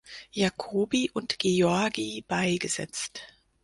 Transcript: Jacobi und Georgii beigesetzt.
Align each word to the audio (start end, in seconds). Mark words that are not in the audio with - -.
Jacobi 0.31 1.11
und 1.13 1.37
Georgii 1.37 2.23
beigesetzt. 2.27 3.21